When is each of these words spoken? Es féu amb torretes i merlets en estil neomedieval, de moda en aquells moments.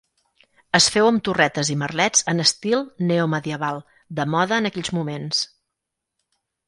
Es 0.77 0.85
féu 0.95 1.09
amb 1.09 1.21
torretes 1.27 1.69
i 1.73 1.75
merlets 1.81 2.25
en 2.33 2.43
estil 2.45 2.81
neomedieval, 3.11 3.83
de 4.21 4.27
moda 4.37 4.59
en 4.63 4.71
aquells 4.71 4.93
moments. 5.01 5.45